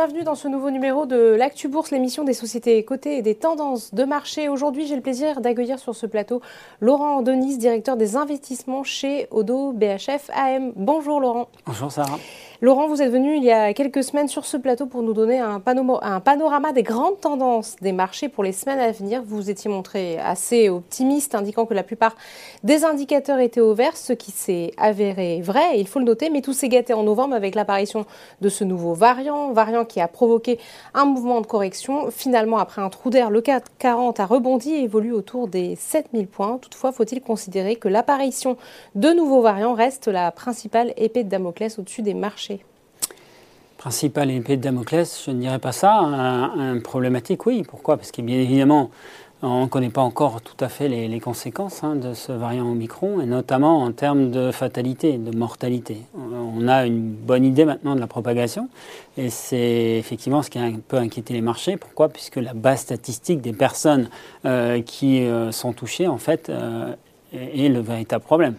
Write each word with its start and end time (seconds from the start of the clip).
bienvenue 0.00 0.24
dans 0.24 0.34
ce 0.34 0.48
nouveau 0.48 0.70
numéro 0.70 1.04
de 1.04 1.34
l'Actu 1.36 1.68
Bourse, 1.68 1.90
l'émission 1.90 2.24
des 2.24 2.32
sociétés 2.32 2.82
cotées 2.86 3.18
et 3.18 3.22
des 3.22 3.34
tendances 3.34 3.92
de 3.92 4.04
marché. 4.04 4.48
Aujourd'hui, 4.48 4.86
j'ai 4.86 4.96
le 4.96 5.02
plaisir 5.02 5.42
d'accueillir 5.42 5.78
sur 5.78 5.94
ce 5.94 6.06
plateau 6.06 6.40
Laurent 6.80 7.20
Denis, 7.20 7.58
directeur 7.58 7.98
des 7.98 8.16
investissements 8.16 8.82
chez 8.82 9.26
Odo 9.30 9.72
BHF 9.72 10.30
AM. 10.32 10.72
Bonjour 10.74 11.20
Laurent. 11.20 11.50
Bonjour 11.66 11.92
Sarah. 11.92 12.18
Laurent, 12.62 12.88
vous 12.88 13.00
êtes 13.00 13.10
venu 13.10 13.38
il 13.38 13.42
y 13.42 13.50
a 13.50 13.72
quelques 13.72 14.04
semaines 14.04 14.28
sur 14.28 14.44
ce 14.44 14.58
plateau 14.58 14.84
pour 14.84 15.00
nous 15.00 15.14
donner 15.14 15.38
un, 15.38 15.60
panorama 15.60 16.72
des 16.72 16.82
grandes 16.82 17.18
tendances 17.18 17.76
des 17.80 17.92
marchés 17.92 18.28
pour 18.28 18.44
les 18.44 18.52
semaines 18.52 18.80
à 18.80 18.92
venir. 18.92 19.22
Vous 19.24 19.36
vous 19.36 19.48
étiez 19.48 19.70
montré 19.70 20.18
assez 20.18 20.68
optimiste, 20.68 21.34
indiquant 21.34 21.64
que 21.64 21.72
la 21.72 21.82
plupart 21.82 22.14
des 22.62 22.84
indicateurs 22.84 23.38
étaient 23.38 23.62
au 23.62 23.72
vert, 23.72 23.96
ce 23.96 24.12
qui 24.12 24.30
s'est 24.30 24.72
avéré 24.76 25.40
vrai, 25.40 25.78
il 25.80 25.88
faut 25.88 26.00
le 26.00 26.04
noter, 26.04 26.28
mais 26.28 26.42
tout 26.42 26.52
s'est 26.52 26.68
gâté 26.68 26.92
en 26.92 27.02
novembre 27.02 27.34
avec 27.34 27.54
l'apparition 27.54 28.04
de 28.42 28.50
ce 28.50 28.62
nouveau 28.62 28.92
variant, 28.92 29.52
variant 29.52 29.86
qui 29.86 30.02
a 30.02 30.06
provoqué 30.06 30.58
un 30.92 31.06
mouvement 31.06 31.40
de 31.40 31.46
correction. 31.46 32.10
Finalement, 32.10 32.58
après 32.58 32.82
un 32.82 32.90
trou 32.90 33.08
d'air, 33.08 33.30
le 33.30 33.40
CAC 33.40 33.64
40 33.78 34.20
a 34.20 34.26
rebondi 34.26 34.74
et 34.74 34.82
évolue 34.82 35.12
autour 35.12 35.48
des 35.48 35.76
7000 35.76 36.26
points. 36.26 36.58
Toutefois, 36.58 36.92
faut-il 36.92 37.22
considérer 37.22 37.76
que 37.76 37.88
l'apparition 37.88 38.58
de 38.96 39.08
nouveaux 39.14 39.40
variants 39.40 39.72
reste 39.72 40.08
la 40.08 40.30
principale 40.30 40.92
épée 40.98 41.24
de 41.24 41.30
Damoclès 41.30 41.78
au-dessus 41.78 42.02
des 42.02 42.12
marchés 42.12 42.49
Principale 43.80 44.30
épée 44.30 44.58
de 44.58 44.62
Damoclès, 44.62 45.22
je 45.24 45.30
ne 45.30 45.40
dirais 45.40 45.58
pas 45.58 45.72
ça. 45.72 46.00
Un, 46.00 46.78
problématique, 46.80 47.46
oui. 47.46 47.64
Pourquoi? 47.66 47.96
Parce 47.96 48.12
que 48.12 48.20
bien 48.20 48.38
évidemment, 48.38 48.90
on 49.40 49.62
ne 49.62 49.68
connaît 49.68 49.88
pas 49.88 50.02
encore 50.02 50.42
tout 50.42 50.62
à 50.62 50.68
fait 50.68 50.86
les, 50.86 51.18
conséquences 51.18 51.82
hein, 51.82 51.96
de 51.96 52.12
ce 52.12 52.30
variant 52.30 52.70
Omicron, 52.70 53.22
et 53.22 53.24
notamment 53.24 53.82
en 53.82 53.90
termes 53.92 54.30
de 54.30 54.50
fatalité, 54.50 55.16
de 55.16 55.34
mortalité. 55.34 56.02
On 56.14 56.68
a 56.68 56.84
une 56.84 57.10
bonne 57.10 57.42
idée 57.42 57.64
maintenant 57.64 57.94
de 57.94 58.00
la 58.00 58.06
propagation, 58.06 58.68
et 59.16 59.30
c'est 59.30 59.96
effectivement 59.96 60.42
ce 60.42 60.50
qui 60.50 60.58
a 60.58 60.64
un 60.64 60.74
peu 60.86 60.98
inquiété 60.98 61.32
les 61.32 61.40
marchés. 61.40 61.78
Pourquoi? 61.78 62.10
Puisque 62.10 62.36
la 62.36 62.52
base 62.52 62.80
statistique 62.80 63.40
des 63.40 63.54
personnes 63.54 64.10
euh, 64.44 64.82
qui 64.82 65.22
euh, 65.22 65.52
sont 65.52 65.72
touchées, 65.72 66.06
en 66.06 66.18
fait, 66.18 66.50
euh, 66.50 66.92
est 67.32 67.70
le 67.70 67.80
véritable 67.80 68.24
problème. 68.24 68.56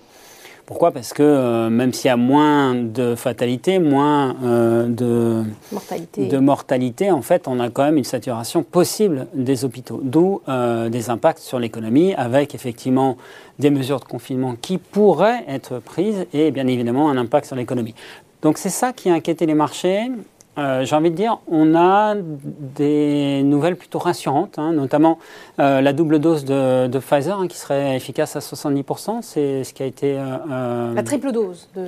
Pourquoi? 0.72 0.91
Parce 0.91 1.11
que 1.11 1.22
euh, 1.22 1.69
même 1.69 1.91
s'il 1.91 2.08
y 2.08 2.11
a 2.11 2.16
moins 2.16 2.75
de 2.75 3.16
fatalité, 3.16 3.77
moins 3.77 4.38
euh, 4.41 4.88
de, 4.88 5.44
mortalité. 5.69 6.27
de 6.27 6.38
mortalité, 6.38 7.11
en 7.11 7.22
fait, 7.22 7.50
on 7.50 7.59
a 7.59 7.69
quand 7.69 7.83
même 7.83 7.97
une 7.97 8.05
saturation 8.05 8.64
possible 8.64 9.27
des 9.33 9.66
hôpitaux. 9.66 9.99
D'où 10.02 10.42
euh, 10.47 10.88
des 10.88 11.09
impacts 11.09 11.39
sur 11.39 11.59
l'économie, 11.59 12.14
avec 12.14 12.55
effectivement 12.55 13.17
des 13.59 13.69
mesures 13.69 13.99
de 13.99 14.05
confinement 14.05 14.55
qui 14.61 14.77
pourraient 14.77 15.44
être 15.45 15.80
prises 15.80 16.25
et 16.31 16.52
bien 16.52 16.67
évidemment 16.67 17.09
un 17.09 17.17
impact 17.17 17.47
sur 17.47 17.58
l'économie. 17.58 17.94
Donc 18.42 18.58
c'est 18.58 18.69
ça 18.69 18.94
qui 18.94 19.09
a 19.09 19.14
inquiété 19.14 19.45
les 19.45 19.55
marchés. 19.55 20.09
Euh, 20.57 20.83
j'ai 20.83 20.95
envie 20.95 21.11
de 21.11 21.16
dire, 21.16 21.39
on 21.47 21.75
a 21.75 22.16
des 22.16 23.41
nouvelles 23.44 23.77
plutôt 23.77 23.99
rassurantes, 23.99 24.59
hein, 24.59 24.73
notamment 24.73 25.17
euh, 25.59 25.80
la 25.80 25.93
double 25.93 26.19
dose 26.19 26.43
de, 26.43 26.99
Pfizer 26.99 27.39
hein, 27.39 27.47
qui 27.47 27.58
serait 27.58 27.95
efficace 27.95 28.35
à 28.35 28.39
70%. 28.39 29.21
C'est 29.21 29.63
ce 29.63 29.73
qui 29.73 29.83
a 29.83 29.85
été. 29.85 30.17
Euh, 30.17 30.93
la 30.93 31.03
triple 31.03 31.31
dose 31.31 31.69
de. 31.75 31.88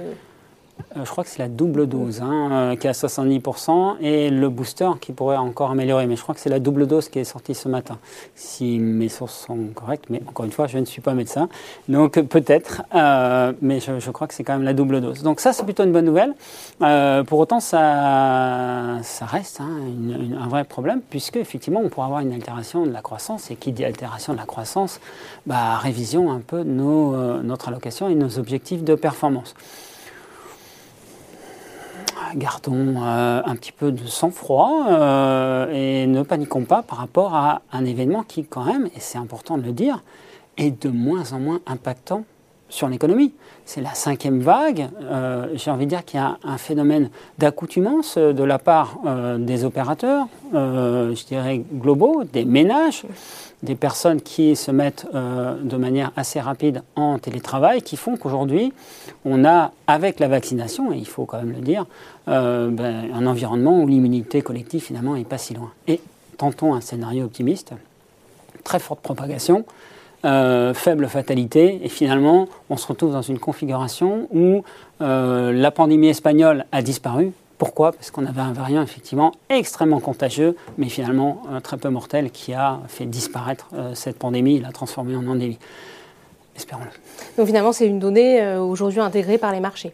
Euh, 0.96 1.06
je 1.06 1.10
crois 1.10 1.24
que 1.24 1.30
c'est 1.30 1.40
la 1.40 1.48
double 1.48 1.88
dose 1.88 2.22
hein, 2.22 2.50
euh, 2.52 2.76
qui 2.76 2.88
est 2.88 2.90
à 2.90 2.94
70% 2.94 3.98
et 4.02 4.30
le 4.30 4.50
booster 4.50 4.90
qui 5.02 5.12
pourrait 5.12 5.38
encore 5.38 5.72
améliorer. 5.72 6.06
Mais 6.08 6.16
je 6.16 6.22
crois 6.22 6.36
que 6.36 6.42
c'est 6.42 6.50
la 6.50 6.60
double 6.60 6.88
dose 6.88 7.10
qui 7.10 7.20
est 7.20 7.24
sortie 7.24 7.56
ce 7.56 7.68
matin, 7.68 7.98
si 8.36 8.80
mes 8.80 9.10
sources 9.10 9.46
sont 9.46 9.58
correctes. 9.74 10.06
Mais 10.10 10.22
encore 10.28 10.46
une 10.46 10.52
fois, 10.52 10.68
je 10.68 10.78
ne 10.78 10.86
suis 10.86 11.02
pas 11.02 11.14
médecin, 11.14 11.50
donc 11.88 12.20
peut-être, 12.22 12.84
euh, 12.94 13.54
mais 13.62 13.80
je, 13.80 14.12
crois 14.12 14.28
que 14.28 14.34
c'est 14.34 14.44
quand 14.44 14.54
même 14.54 14.64
la 14.64 14.74
double 14.74 15.02
dose. 15.02 15.24
Donc 15.24 15.40
ça, 15.40 15.54
c'est 15.54 15.64
plutôt 15.64 15.84
une 15.84 15.92
bonne 15.92 16.06
nouvelle. 16.06 16.34
pour 17.26 17.40
autant, 17.40 17.60
ça, 17.60 19.00
reste 19.22 19.62
hein, 19.62 19.70
un 20.40 20.48
vrai 20.48 20.64
problème 20.64 21.02
puisque 21.10 21.38
effectivement, 21.38 21.82
on 21.84 21.90
pourrait 21.90 22.06
avoir 22.06 22.22
une 22.22 22.34
altération 22.34 22.86
de 22.86 22.92
la 22.92 23.02
croissance 23.02 23.50
et 23.52 23.56
qui 23.56 23.72
dit 23.72 23.86
altération 23.86 24.34
de 24.34 24.38
la 24.38 24.46
croissance, 24.46 25.00
bah, 25.46 25.78
révision 25.78 26.32
un 26.32 26.40
peu 26.40 26.64
nos, 26.64 27.42
notre 27.42 27.70
allocation 27.70 28.10
et 28.10 28.16
nos 28.16 28.38
objectifs 28.38 28.84
de 28.84 28.96
performance 28.96 29.56
gardons 32.36 32.96
euh, 33.02 33.42
un 33.46 33.56
petit 33.56 33.72
peu 33.72 33.92
de 33.92 34.06
sang-froid 34.06 34.88
euh, 34.90 35.68
et 35.72 36.08
ne 36.08 36.24
paniquons 36.24 36.66
pas 36.66 36.82
par 36.82 36.98
rapport 36.98 37.36
à 37.36 37.62
un 37.72 37.86
événement 37.86 38.24
qui, 38.24 38.46
quand 38.46 38.64
même, 38.64 38.88
et 38.88 39.00
c'est 39.00 39.18
important 39.18 39.58
de 39.58 39.64
le 39.64 39.72
dire, 39.72 40.04
est 40.58 40.84
de 40.84 40.90
moins 40.90 41.34
en 41.34 41.40
moins 41.40 41.60
impactant 41.66 42.26
sur 42.74 42.90
l'économie. 42.90 43.34
C'est 43.66 43.82
la 43.82 43.94
cinquième 43.94 44.42
vague. 44.42 44.90
Euh, 45.02 45.48
j'ai 45.56 45.72
envie 45.72 45.86
de 45.86 45.90
dire 45.90 46.04
qu'il 46.04 46.20
y 46.20 46.24
a 46.24 46.38
un 46.44 46.58
phénomène 46.58 47.10
d'accoutumance 47.38 48.18
de 48.18 48.44
la 48.44 48.60
part 48.60 49.00
des 49.38 49.64
opérateurs, 49.64 50.28
je 50.54 51.26
dirais 51.26 51.64
globaux, 51.74 52.24
des 52.32 52.46
ménages, 52.46 53.06
des 53.64 53.76
personnes 53.76 54.22
qui 54.22 54.56
se 54.56 54.70
mettent 54.72 55.08
euh, 55.16 55.56
de 55.64 55.78
manière 55.78 56.12
assez 56.18 56.40
rapide 56.40 56.84
en 56.96 57.18
télétravail, 57.18 57.82
qui 57.82 57.96
font 57.96 58.18
qu'aujourd'hui, 58.18 58.74
on 59.24 59.46
a, 59.46 59.72
avec 59.88 60.20
la 60.20 60.28
vaccination, 60.28 60.92
et 60.92 60.98
il 60.98 61.08
faut 61.08 61.26
quand 61.26 61.38
même 61.38 61.54
le 61.54 61.62
dire, 61.62 61.86
euh, 62.28 62.70
ben, 62.70 63.10
un 63.14 63.26
environnement 63.26 63.82
où 63.82 63.88
l'immunité 63.88 64.42
collective, 64.42 64.84
finalement, 64.84 65.16
n'est 65.16 65.24
pas 65.24 65.38
si 65.38 65.54
loin. 65.54 65.72
Et 65.88 66.02
tentons 66.38 66.74
un 66.74 66.82
scénario 66.82 67.24
optimiste, 67.24 67.72
très 68.66 68.80
forte 68.80 69.00
propagation, 69.00 69.66
euh, 70.26 70.74
faible 70.74 71.08
fatalité, 71.08 71.82
et 71.84 71.90
finalement, 71.90 72.48
on 72.70 72.78
se 72.78 72.88
retrouve 72.88 73.12
dans 73.12 73.22
une 73.22 73.40
configuration 73.40 74.28
où 74.34 74.64
la 75.00 75.72
pandémie 75.72 76.08
espagnole 76.08 76.66
a 76.72 76.82
disparu, 76.82 77.34
pourquoi? 77.64 77.94
Parce 77.94 78.12
qu'on 78.12 78.26
avait 78.26 78.42
un 78.42 78.52
variant 78.52 78.82
effectivement 78.82 79.32
extrêmement 79.50 80.02
contagieux, 80.02 80.58
mais 80.78 80.90
finalement 80.90 81.44
euh, 81.50 81.62
très 81.62 81.78
peu 81.78 81.88
mortel, 81.88 82.30
qui 82.30 82.54
a 82.54 82.80
fait 82.90 83.06
disparaître 83.06 83.70
euh, 83.74 83.94
cette 83.94 84.20
pandémie, 84.20 84.60
l'a 84.60 84.74
transformée 84.74 85.16
en 85.16 85.26
endémie. 85.28 85.60
Espérons-le. 86.58 86.92
Donc 87.38 87.48
finalement, 87.48 87.72
c'est 87.72 87.88
une 87.88 88.00
donnée 88.00 88.42
euh, 88.42 88.60
aujourd'hui 88.60 89.00
intégrée 89.00 89.38
par 89.38 89.54
les 89.54 89.62
marchés. 89.62 89.94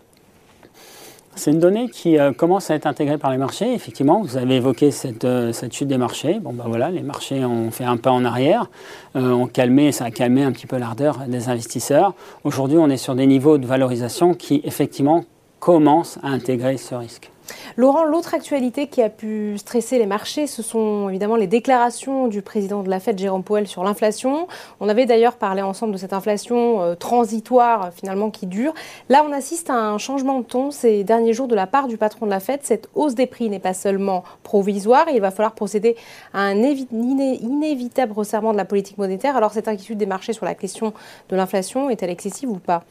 C'est 1.39 1.51
une 1.51 1.59
donnée 1.59 1.87
qui 1.89 2.17
commence 2.35 2.69
à 2.69 2.75
être 2.75 2.85
intégrée 2.85 3.17
par 3.17 3.31
les 3.31 3.37
marchés. 3.37 3.73
Effectivement, 3.73 4.21
vous 4.21 4.35
avez 4.35 4.57
évoqué 4.57 4.91
cette, 4.91 5.25
cette 5.53 5.73
chute 5.73 5.87
des 5.87 5.97
marchés. 5.97 6.37
Bon, 6.41 6.51
ben 6.51 6.65
voilà, 6.67 6.91
les 6.91 7.01
marchés 7.01 7.45
ont 7.45 7.71
fait 7.71 7.85
un 7.85 7.95
pas 7.95 8.11
en 8.11 8.25
arrière, 8.25 8.69
ont 9.15 9.47
calmé, 9.47 9.93
ça 9.93 10.03
a 10.03 10.11
calmé 10.11 10.43
un 10.43 10.51
petit 10.51 10.67
peu 10.67 10.77
l'ardeur 10.77 11.19
des 11.29 11.47
investisseurs. 11.47 12.13
Aujourd'hui, 12.43 12.77
on 12.77 12.89
est 12.89 12.97
sur 12.97 13.15
des 13.15 13.25
niveaux 13.25 13.57
de 13.57 13.65
valorisation 13.65 14.33
qui, 14.33 14.59
effectivement, 14.65 15.23
commencent 15.61 16.19
à 16.23 16.27
intégrer 16.27 16.75
ce 16.75 16.93
risque. 16.93 17.31
Laurent, 17.77 18.03
l'autre 18.03 18.33
actualité 18.33 18.87
qui 18.87 19.01
a 19.01 19.09
pu 19.09 19.57
stresser 19.57 19.99
les 19.99 20.05
marchés, 20.05 20.47
ce 20.47 20.61
sont 20.61 21.09
évidemment 21.09 21.35
les 21.35 21.47
déclarations 21.47 22.27
du 22.27 22.41
président 22.41 22.83
de 22.83 22.89
la 22.89 22.99
Fed, 22.99 23.17
Jérôme 23.17 23.43
Powell, 23.43 23.67
sur 23.67 23.83
l'inflation. 23.83 24.47
On 24.79 24.89
avait 24.89 25.05
d'ailleurs 25.05 25.37
parlé 25.37 25.61
ensemble 25.61 25.93
de 25.93 25.97
cette 25.97 26.13
inflation 26.13 26.81
euh, 26.81 26.95
transitoire 26.95 27.91
finalement 27.93 28.29
qui 28.29 28.47
dure. 28.47 28.73
Là, 29.09 29.25
on 29.27 29.31
assiste 29.31 29.69
à 29.69 29.75
un 29.75 29.97
changement 29.97 30.39
de 30.39 30.45
ton 30.45 30.71
ces 30.71 31.03
derniers 31.03 31.33
jours 31.33 31.47
de 31.47 31.55
la 31.55 31.67
part 31.67 31.87
du 31.87 31.97
patron 31.97 32.25
de 32.25 32.31
la 32.31 32.39
Fed. 32.39 32.61
Cette 32.63 32.89
hausse 32.95 33.15
des 33.15 33.27
prix 33.27 33.49
n'est 33.49 33.59
pas 33.59 33.73
seulement 33.73 34.23
provisoire, 34.43 35.05
il 35.13 35.21
va 35.21 35.31
falloir 35.31 35.53
procéder 35.53 35.95
à 36.33 36.41
un 36.41 36.55
inévitable 36.55 38.13
resserrement 38.13 38.51
de 38.51 38.57
la 38.57 38.65
politique 38.65 38.97
monétaire. 38.97 39.35
Alors 39.35 39.51
cette 39.51 39.67
inquiétude 39.67 39.97
des 39.97 40.05
marchés 40.05 40.33
sur 40.33 40.45
la 40.45 40.55
question 40.55 40.93
de 41.29 41.35
l'inflation 41.35 41.89
est-elle 41.89 42.09
excessive 42.09 42.49
ou 42.49 42.57
pas? 42.59 42.83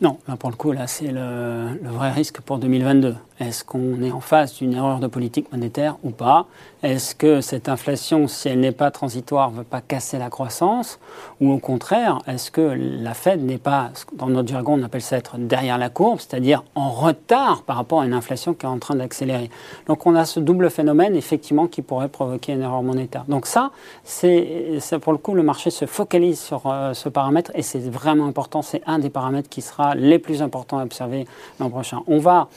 Non, 0.00 0.18
pour 0.38 0.50
le 0.50 0.56
coup, 0.56 0.72
là 0.72 0.86
c'est 0.86 1.10
le, 1.10 1.78
vrai 1.82 2.10
risque 2.10 2.40
pour 2.40 2.58
2022. 2.58 3.16
Est-ce 3.38 3.64
qu'on 3.64 4.02
est 4.02 4.12
en 4.12 4.20
face 4.20 4.54
d'une 4.54 4.72
erreur 4.72 4.98
de 4.98 5.06
politique 5.06 5.52
monétaire 5.52 5.96
ou 6.02 6.10
pas? 6.10 6.46
Est-ce 6.82 7.14
que 7.14 7.40
cette 7.40 7.68
inflation, 7.68 8.28
si 8.28 8.48
elle 8.48 8.60
n'est 8.60 8.72
pas 8.72 8.90
transitoire, 8.90 9.50
ne 9.50 9.58
veut 9.58 9.64
pas 9.64 9.82
casser 9.82 10.18
la 10.18 10.30
croissance? 10.30 10.98
Ou 11.40 11.50
au 11.52 11.58
contraire, 11.58 12.18
est-ce 12.26 12.50
que 12.50 12.60
la 12.60 13.12
Fed 13.12 13.42
n'est 13.42 13.58
pas, 13.58 13.90
dans 14.14 14.28
notre 14.28 14.48
jargon, 14.48 14.78
on 14.80 14.82
appelle 14.82 15.02
ça 15.02 15.16
être 15.16 15.36
derrière 15.36 15.76
la 15.76 15.90
courbe, 15.90 16.20
c'est-à-dire 16.20 16.64
en 16.74 16.90
retard 16.90 17.62
par 17.62 17.76
rapport 17.76 18.00
à 18.00 18.06
une 18.06 18.14
inflation 18.14 18.54
qui 18.54 18.64
est 18.64 18.68
en 18.68 18.78
train 18.78 18.94
d'accélérer? 18.94 19.50
Donc 19.86 20.06
on 20.06 20.14
a 20.14 20.24
ce 20.24 20.40
double 20.40 20.70
phénomène, 20.70 21.14
effectivement, 21.14 21.66
qui 21.66 21.82
pourrait 21.82 22.08
provoquer 22.08 22.52
une 22.52 22.62
erreur 22.62 22.82
monétaire. 22.82 23.24
Donc 23.28 23.46
ça, 23.46 23.70
c'est 24.04 24.80
pour 25.02 25.12
le 25.12 25.18
coup, 25.18 25.34
le 25.34 25.42
marché 25.42 25.70
se 25.70 25.84
focalise 25.84 26.40
sur 26.40 26.62
euh, 26.66 26.94
ce 26.94 27.08
paramètre 27.08 27.50
et 27.54 27.62
c'est 27.62 27.80
vraiment 27.90 28.26
important. 28.26 28.62
C'est 28.62 28.82
un 28.86 28.98
des 28.98 29.10
paramètres 29.10 29.48
qui 29.48 29.60
sera 29.60 29.94
les 29.94 30.18
plus 30.18 30.40
importants 30.40 30.78
à 30.78 30.84
observer 30.84 31.26
l'an 31.60 31.68
prochain. 31.68 32.00
On 32.06 32.18
va 32.18 32.48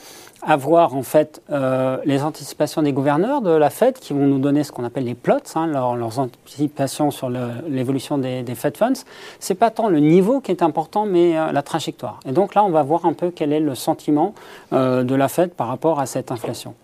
avoir 0.42 0.94
en 0.94 1.02
fait 1.02 1.42
euh, 1.50 1.98
les 2.04 2.22
anticipations 2.22 2.82
des 2.82 2.92
gouverneurs 2.92 3.42
de 3.42 3.50
la 3.50 3.70
Fed 3.70 3.98
qui 3.98 4.12
vont 4.12 4.26
nous 4.26 4.38
donner 4.38 4.64
ce 4.64 4.72
qu'on 4.72 4.84
appelle 4.84 5.04
les 5.04 5.14
plots, 5.14 5.36
hein, 5.54 5.66
leurs 5.66 6.18
anticipations 6.18 7.10
sur 7.10 7.30
l'évolution 7.30 8.18
des, 8.18 8.42
des, 8.42 8.54
Fed 8.54 8.76
Funds. 8.76 9.04
C'est 9.38 9.54
pas 9.54 9.70
tant 9.70 9.88
le 9.88 10.00
niveau 10.00 10.40
qui 10.40 10.50
est 10.50 10.62
important, 10.62 11.06
mais 11.06 11.36
euh, 11.36 11.52
la 11.52 11.62
trajectoire. 11.62 12.20
Et 12.26 12.32
donc 12.32 12.54
là, 12.54 12.64
on 12.64 12.70
va 12.70 12.82
voir 12.82 13.06
un 13.06 13.12
peu 13.12 13.30
quel 13.30 13.52
est 13.52 13.60
le 13.60 13.74
sentiment 13.74 14.34
euh, 14.72 15.02
de 15.02 15.14
la 15.14 15.28
Fed 15.28 15.50
par 15.50 15.68
rapport 15.68 16.00
à 16.00 16.06
cette 16.06 16.32
inflation. 16.32 16.74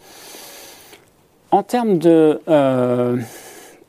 En 1.50 1.62
termes 1.62 1.98
de 1.98 2.40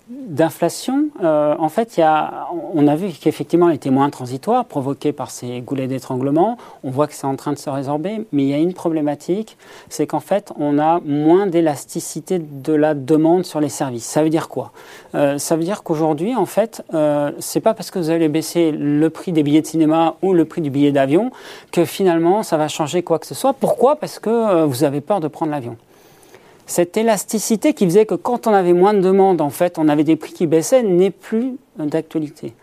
d'inflation, 0.10 1.10
euh, 1.24 1.56
en 1.60 1.70
fait, 1.70 1.98
y 1.98 2.02
a, 2.02 2.48
on 2.74 2.88
a 2.88 2.96
vu 2.96 3.10
qu'effectivement, 3.10 3.70
elle 3.70 3.76
était 3.76 3.90
moins 3.90 4.10
transitoire, 4.10 4.66
provoquée 4.66 5.12
par 5.12 5.32
ces 5.32 5.60
goulets 5.62 5.88
d'étranglement. 5.88 6.58
On 6.84 6.92
voit 6.92 7.08
que 7.08 7.14
c'est 7.14 7.28
en 7.28 7.36
train 7.36 7.52
de 7.52 7.58
se 7.58 7.70
résorber, 7.70 8.26
mais 8.32 8.44
il 8.44 8.50
y 8.50 8.54
a 8.54 8.58
une 8.58 8.74
problématique, 8.74 9.58
c'est 9.90 10.08
qu'en 10.08 10.20
fait, 10.20 10.54
on 10.58 10.80
a 10.80 11.02
moins 11.06 11.48
d'élasticité 11.48 12.40
de 12.40 12.74
la 12.74 12.94
demande 12.94 13.46
sur 13.46 13.60
les 13.60 13.70
services. 13.70 14.06
Ça 14.06 14.24
veut 14.24 14.30
dire 14.30 14.48
quoi? 14.48 14.72
Euh, 15.16 15.38
Ça 15.38 15.56
veut 15.56 15.64
dire 15.64 15.84
qu'aujourd'hui, 15.84 16.36
en 16.36 16.46
fait, 16.46 16.84
euh, 16.94 17.32
c'est 17.40 17.62
pas 17.62 17.74
parce 17.74 17.92
que 17.92 18.00
vous 18.00 18.10
allez 18.10 18.30
baisser 18.30 18.72
le 18.72 19.10
prix 19.10 19.32
des 19.32 19.44
billets 19.44 19.62
de 19.62 19.68
cinéma 19.68 20.16
ou 20.22 20.34
le 20.34 20.46
prix 20.46 20.62
du 20.62 20.70
billet 20.70 20.92
d'avion 20.92 21.32
que 21.72 21.84
finalement, 21.84 22.44
ça 22.44 22.56
va 22.58 22.68
changer 22.68 23.04
quoi 23.04 23.20
que 23.20 23.28
ce 23.28 23.36
soit. 23.36 23.54
Pourquoi? 23.54 23.98
Parce 23.98 24.20
que 24.20 24.64
vous 24.64 24.84
avez 24.84 25.02
peur 25.02 25.20
de 25.20 25.28
prendre 25.28 25.52
l'avion 25.52 25.76
cette 26.68 26.98
élasticité 26.98 27.74
qui 27.74 27.86
faisait 27.86 28.06
que 28.06 28.16
quand 28.16 28.46
on 28.46 28.54
avait 28.54 28.74
moins 28.74 28.94
de 28.94 29.00
demandes, 29.00 29.42
en 29.42 29.50
fait, 29.50 29.80
on 29.80 29.88
avait 29.88 30.04
des 30.04 30.18
prix 30.18 30.34
qui 30.34 30.48
baissaient, 30.48 30.84
n'est 30.84 31.12
plus 31.12 31.56
d'actualité. 31.80 32.54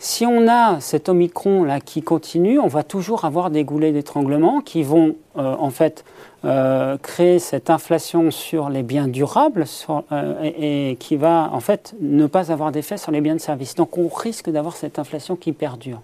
Si 0.00 0.24
on 0.24 0.46
a 0.46 0.78
cet 0.80 1.08
Omicron 1.08 1.64
là 1.64 1.80
qui 1.80 2.02
continue, 2.02 2.60
on 2.60 2.68
va 2.68 2.84
toujours 2.84 3.24
avoir 3.24 3.50
des 3.50 3.64
goulets 3.64 3.90
d'étranglement 3.90 4.60
qui 4.60 4.84
vont 4.84 5.16
euh, 5.36 5.56
en 5.58 5.70
fait 5.70 6.04
euh, 6.44 6.96
créer 6.98 7.40
cette 7.40 7.68
inflation 7.68 8.30
sur 8.30 8.68
les 8.68 8.84
biens 8.84 9.08
durables 9.08 9.64
euh, 10.12 10.34
et, 10.44 10.90
et, 10.90 10.96
qui 10.96 11.16
va 11.16 11.50
en 11.52 11.58
fait 11.58 11.96
ne 12.00 12.26
pas 12.26 12.52
avoir 12.52 12.70
d'effet 12.70 12.96
sur 12.96 13.10
les 13.10 13.20
biens 13.20 13.34
de 13.34 13.40
service. 13.40 13.74
Donc 13.74 13.98
on 13.98 14.06
risque 14.06 14.48
d'avoir 14.48 14.76
cette 14.76 15.00
inflation 15.00 15.34
qui 15.34 15.50
perdure. 15.50 16.00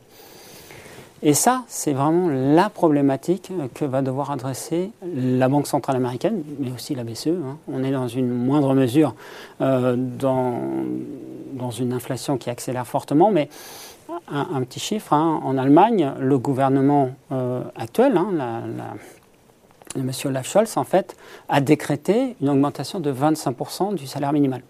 Et 1.26 1.32
ça, 1.32 1.64
c'est 1.68 1.94
vraiment 1.94 2.28
la 2.28 2.68
problématique 2.68 3.50
que 3.72 3.86
va 3.86 4.02
devoir 4.02 4.30
adresser 4.30 4.90
la 5.14 5.48
Banque 5.48 5.66
centrale 5.66 5.96
américaine, 5.96 6.42
mais 6.58 6.70
aussi 6.70 6.94
la 6.94 7.02
BCE. 7.02 7.28
Hein. 7.28 7.56
On 7.66 7.82
est 7.82 7.92
dans 7.92 8.08
une 8.08 8.28
moindre 8.28 8.74
mesure 8.74 9.14
euh, 9.62 9.96
dans, 9.96 11.70
une 11.78 11.94
inflation 11.94 12.36
qui 12.36 12.50
accélère 12.50 12.86
fortement, 12.86 13.30
mais 13.30 13.48
un, 14.30 14.62
petit 14.64 14.80
chiffre, 14.80 15.14
hein. 15.14 15.40
en 15.42 15.56
Allemagne, 15.56 16.12
le 16.20 16.38
gouvernement 16.38 17.08
euh, 17.32 17.62
actuel, 17.74 18.18
hein, 18.18 18.28
la, 18.76 18.92
M. 19.96 20.10
Olaf 20.24 20.48
Scholz, 20.48 20.76
en 20.76 20.84
fait, 20.84 21.16
a 21.48 21.60
décrété 21.60 22.36
une 22.40 22.48
augmentation 22.48 23.00
de 23.00 23.12
25% 23.12 23.94
du 23.94 24.06
salaire 24.06 24.32
minimal 24.32 24.62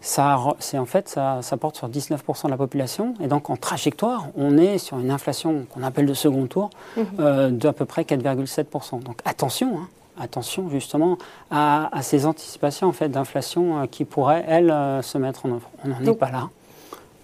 ça, 0.00 0.38
en 0.38 0.86
fait, 0.86 1.08
ça, 1.08 1.56
porte 1.58 1.76
sur 1.76 1.88
19% 1.88 2.46
de 2.46 2.50
la 2.50 2.56
population. 2.56 3.14
Et 3.20 3.26
donc, 3.26 3.50
en 3.50 3.56
trajectoire, 3.56 4.28
on 4.36 4.56
est 4.56 4.78
sur 4.78 4.98
une 4.98 5.10
inflation 5.10 5.66
qu'on 5.70 5.82
appelle 5.82 6.06
de 6.06 6.14
second 6.14 6.46
tour 6.46 6.70
mhm. 6.96 7.06
euh, 7.20 7.50
d'à 7.50 7.72
peu 7.72 7.84
près 7.84 8.02
4,7%. 8.02 9.02
Donc, 9.02 9.20
attention, 9.24 9.78
hein, 9.78 9.88
attention 10.18 10.70
justement 10.70 11.18
à, 11.50 11.90
ces 12.02 12.26
anticipations 12.26 12.88
en 12.88 12.92
fait, 12.92 13.08
d'inflation 13.08 13.82
euh, 13.82 13.86
qui 13.86 14.04
pourraient, 14.04 14.44
elles, 14.48 14.70
euh, 14.70 15.02
se 15.02 15.18
mettre 15.18 15.46
en 15.46 15.50
œuvre. 15.50 15.70
On 15.84 15.88
n'en 15.88 16.12
est 16.12 16.16
pas 16.16 16.30
là 16.30 16.48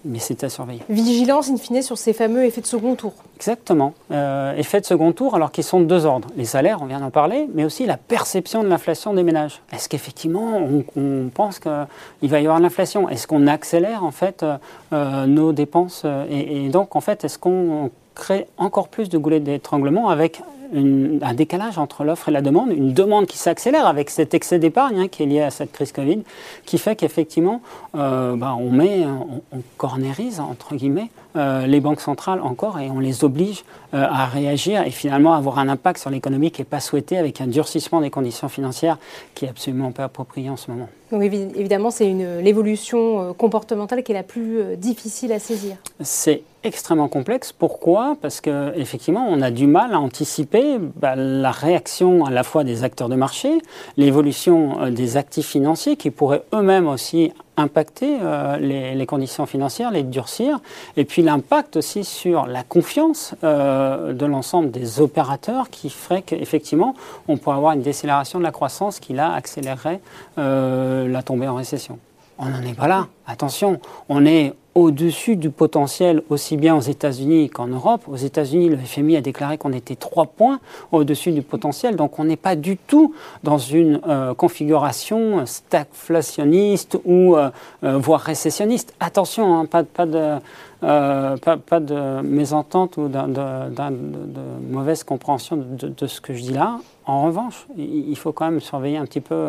mais 0.07 0.19
c'est 0.19 0.43
à 0.43 0.49
surveiller. 0.49 0.81
Vigilance, 0.89 1.49
in 1.49 1.57
fine, 1.57 1.81
sur 1.81 1.97
ces 1.97 2.13
fameux 2.13 2.43
effets 2.45 2.61
de 2.61 2.65
second 2.65 2.95
tour. 2.95 3.13
Exactement. 3.35 3.93
Euh, 4.11 4.55
effets 4.55 4.81
de 4.81 4.85
second 4.85 5.11
tour, 5.11 5.35
alors 5.35 5.51
qu'ils 5.51 5.63
sont 5.63 5.79
de 5.79 5.85
deux 5.85 6.05
ordres. 6.05 6.29
Les 6.35 6.45
salaires, 6.45 6.79
on 6.81 6.85
vient 6.85 6.99
d'en 6.99 7.11
parler, 7.11 7.47
mais 7.53 7.65
aussi 7.65 7.85
la 7.85 7.97
perception 7.97 8.63
de 8.63 8.69
l'inflation 8.69 9.13
des 9.13 9.23
ménages. 9.23 9.61
Est-ce 9.71 9.89
qu'effectivement, 9.89 10.61
on, 10.95 11.29
pense 11.33 11.59
qu'il 11.59 12.29
va 12.29 12.39
y 12.39 12.45
avoir 12.45 12.59
l'inflation? 12.59 13.09
Est-ce 13.09 13.27
qu'on 13.27 13.47
accélère, 13.47 14.03
en 14.03 14.11
fait, 14.11 14.45
euh, 14.93 15.25
nos 15.25 15.51
dépenses 15.51 16.05
et, 16.29 16.65
et, 16.65 16.69
donc, 16.69 16.95
en 16.95 17.01
fait, 17.01 17.23
est-ce 17.23 17.37
qu'on 17.37 17.91
crée 18.15 18.47
encore 18.57 18.87
plus 18.87 19.09
de 19.09 19.17
goulettes 19.17 19.43
d'étranglement 19.43 20.09
avec 20.09 20.41
un 20.73 21.33
décalage 21.33 21.77
entre 21.77 22.03
l'offre 22.03 22.29
et 22.29 22.31
la 22.31 22.41
demande, 22.41 22.71
une 22.71 22.93
demande 22.93 23.25
qui 23.25 23.37
s'accélère 23.37 23.87
avec 23.87 24.09
cet 24.09 24.33
excès 24.33 24.59
d'épargne 24.59 24.99
hein, 24.99 25.07
qui 25.07 25.23
est 25.23 25.25
lié 25.25 25.41
à 25.41 25.51
cette 25.51 25.71
crise 25.71 25.91
Covid, 25.91 26.23
qui 26.65 26.77
fait 26.77 26.95
qu'effectivement, 26.95 27.61
euh, 27.95 28.35
bah, 28.35 28.55
on 28.59 28.71
met, 28.71 29.05
on, 29.05 29.61
cornérise, 29.77 30.39
entre 30.39 30.75
guillemets, 30.75 31.09
euh, 31.35 31.67
les 31.67 31.79
banques 31.79 32.01
centrales 32.01 32.41
encore 32.41 32.79
et 32.79 32.89
on 32.89 32.99
les 32.99 33.23
oblige 33.23 33.63
euh, 33.93 34.05
à 34.09 34.25
réagir 34.25 34.81
et 34.83 34.91
finalement 34.91 35.33
avoir 35.33 35.59
un 35.59 35.69
impact 35.69 35.99
sur 35.99 36.09
l'économie 36.09 36.51
qui 36.51 36.61
n'est 36.61 36.65
pas 36.65 36.79
souhaité 36.79 37.17
avec 37.17 37.41
un 37.41 37.47
durcissement 37.47 38.01
des 38.01 38.09
conditions 38.09 38.49
financières 38.49 38.97
qui 39.35 39.45
est 39.45 39.49
absolument 39.49 39.91
pas 39.91 40.05
approprié 40.05 40.49
en 40.49 40.57
ce 40.57 40.71
moment. 40.71 40.89
Donc 41.11 41.23
évidemment, 41.23 41.89
c'est 41.89 42.11
l'évolution 42.41 43.33
comportementale 43.33 44.03
qui 44.03 44.11
est 44.11 44.15
la 44.15 44.23
plus 44.23 44.75
difficile 44.75 45.31
à 45.31 45.39
saisir. 45.39 45.77
C'est 46.01 46.41
extrêmement 46.63 47.07
complexe. 47.07 47.51
Pourquoi? 47.51 48.17
Parce 48.21 48.41
qu'effectivement, 48.41 49.27
on 49.29 49.41
a 49.41 49.51
du 49.51 49.67
mal 49.67 49.93
à 49.93 49.99
anticiper 49.99 50.77
bah, 50.79 51.15
la 51.15 51.51
réaction 51.51 52.25
à 52.25 52.31
la 52.31 52.43
fois 52.43 52.63
des 52.63 52.83
acteurs 52.83 53.09
de 53.09 53.15
marché, 53.15 53.49
l'évolution 53.95 54.89
des 54.89 55.17
actifs 55.17 55.47
financiers 55.47 55.95
qui 55.95 56.11
pourraient 56.11 56.43
eux-mêmes 56.53 56.87
aussi 56.87 57.31
impacter 57.57 58.19
euh, 58.21 58.57
les, 58.57 59.05
conditions 59.05 59.45
financières, 59.45 59.91
les 59.91 60.03
durcir, 60.03 60.59
et 60.95 61.05
puis 61.05 61.23
l'impact 61.23 61.75
aussi 61.75 62.03
sur 62.03 62.45
la 62.45 62.63
confiance 62.63 63.33
euh, 63.43 64.13
de 64.13 64.25
l'ensemble 64.25 64.71
des 64.71 65.01
opérateurs 65.01 65.69
qui 65.69 65.89
ferait 65.89 66.21
qu'effectivement 66.21 66.95
on 67.27 67.37
pourrait 67.37 67.57
avoir 67.57 67.73
une 67.73 67.81
décélération 67.81 68.37
de 68.39 68.43
la 68.43 68.51
croissance 68.51 68.99
qui 68.99 69.13
là 69.13 69.33
accélérerait 69.33 69.99
euh, 70.37 71.07
la 71.07 71.23
tombée 71.23 71.47
en 71.47 71.55
récession. 71.55 71.97
On 72.37 72.45
n'en 72.45 72.61
est 72.61 72.75
pas 72.75 72.87
là. 72.87 73.07
Attention, 73.25 73.79
on 74.09 74.23
est 74.25 74.53
au-dessus 74.77 75.37
du 75.37 75.49
potentiel 75.49 76.21
aussi 76.29 76.55
bien 76.55 76.75
aux 76.75 76.81
États-Unis 76.81 77.49
qu'en 77.49 77.65
Europe. 77.65 78.03
Aux 78.07 78.15
États-Unis, 78.15 78.69
le 78.69 78.77
FMI 78.77 79.17
a 79.17 79.21
déclaré 79.21 79.57
qu'on 79.57 79.73
était 79.73 79.95
trois 79.95 80.27
points 80.27 80.59
au-dessus 80.91 81.31
du 81.31 81.41
potentiel, 81.41 81.95
donc 81.95 82.19
on 82.19 82.25
n'est 82.25 82.35
pas 82.37 82.55
du 82.55 82.77
tout 82.77 83.15
dans 83.43 83.57
une 83.57 83.99
euh, 84.07 84.35
configuration 84.35 85.47
stagflationniste 85.47 86.99
ou 87.05 87.35
euh, 87.35 87.49
euh, 87.83 87.97
voire 87.97 88.21
récessionniste. 88.21 88.93
Attention, 88.99 89.57
hein, 89.57 89.65
pas, 89.65 89.83
pas, 89.83 90.05
de, 90.05 90.35
pas, 90.81 91.79
de 91.79 92.21
mésentente 92.21 92.97
ou 92.97 93.07
de, 93.07 93.19
de 93.19 94.71
mauvaise 94.71 95.03
compréhension 95.03 95.57
de, 95.57 96.07
ce 96.07 96.21
que 96.21 96.33
je 96.33 96.41
dis 96.41 96.53
là. 96.53 96.79
En 97.05 97.23
revanche, 97.23 97.67
il 97.77 98.17
faut 98.17 98.33
quand 98.33 98.49
même 98.49 98.59
surveiller 98.59 98.97
un 98.97 99.05
petit 99.05 99.21
peu 99.21 99.47